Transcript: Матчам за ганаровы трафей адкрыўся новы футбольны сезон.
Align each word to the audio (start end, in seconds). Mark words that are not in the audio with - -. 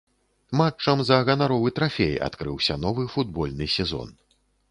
Матчам 0.59 1.03
за 1.09 1.17
ганаровы 1.27 1.73
трафей 1.81 2.15
адкрыўся 2.29 2.79
новы 2.87 3.07
футбольны 3.17 3.65
сезон. 3.77 4.09